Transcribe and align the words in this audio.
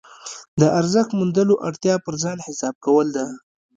د 0.59 0.61
ارزښت 0.79 1.11
موندلو 1.19 1.55
اړتیا 1.67 1.95
پر 2.05 2.13
ځان 2.23 2.37
حساب 2.47 2.75
کول 2.85 3.07
ده. 3.17 3.25